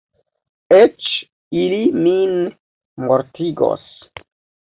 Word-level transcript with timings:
Eĉ 0.77 1.09
ili 1.63 1.77
min 2.05 2.33
mortigos. 3.11 3.85